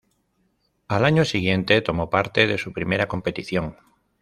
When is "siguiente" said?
1.25-1.79